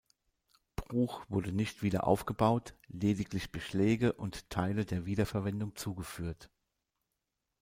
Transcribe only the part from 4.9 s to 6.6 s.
Wiederverwendung zugeführt.